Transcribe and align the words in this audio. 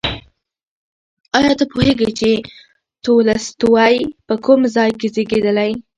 ایا 1.37 1.53
ته 1.59 1.65
پوهېږې 1.71 2.09
چې 2.19 2.31
تولستوی 3.03 3.95
په 4.27 4.35
کوم 4.45 4.59
ځای 4.75 4.89
کې 4.99 5.07
زېږېدلی؟ 5.13 5.71